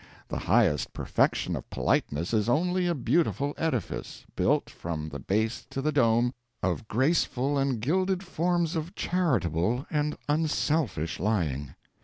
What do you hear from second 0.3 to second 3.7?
highest perfection of politeness is only a beautiful